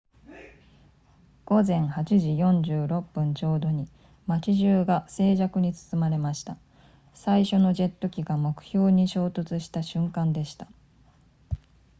[1.45, 3.87] 午前8時46分ちょうどに
[4.25, 6.57] 街中が静寂に包まれました
[7.13, 10.67] 最初のジェット機が目標に衝突した瞬間でした